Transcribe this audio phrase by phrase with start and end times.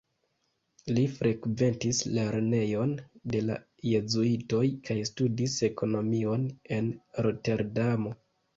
[0.93, 2.95] Li frekventis lernejon
[3.35, 3.59] de la
[3.91, 6.93] jezuitoj kaj studis ekonomion en
[7.29, 8.19] Roterdamo.